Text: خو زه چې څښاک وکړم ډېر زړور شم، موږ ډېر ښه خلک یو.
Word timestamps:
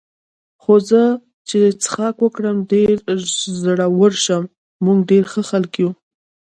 خو 0.61 0.73
زه 0.89 1.01
چې 1.49 1.59
څښاک 1.81 2.15
وکړم 2.21 2.57
ډېر 2.71 2.91
زړور 3.61 4.11
شم، 4.23 4.43
موږ 4.85 4.97
ډېر 5.09 5.23
ښه 5.31 5.41
خلک 5.49 5.71
یو. 5.81 5.89